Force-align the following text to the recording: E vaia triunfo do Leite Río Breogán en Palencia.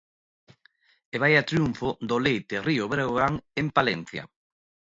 E 1.15 1.15
vaia 1.21 1.47
triunfo 1.49 1.89
do 2.09 2.17
Leite 2.25 2.55
Río 2.67 2.83
Breogán 2.93 3.33
en 3.61 3.67
Palencia. 3.77 4.23